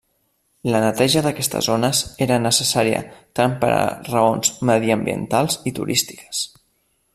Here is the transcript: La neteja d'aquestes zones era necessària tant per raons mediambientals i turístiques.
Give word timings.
La 0.75 0.79
neteja 0.83 1.21
d'aquestes 1.25 1.67
zones 1.71 1.99
era 2.27 2.39
necessària 2.47 3.03
tant 3.41 3.55
per 3.61 3.71
raons 4.09 4.53
mediambientals 4.71 5.61
i 5.73 5.75
turístiques. 5.83 6.45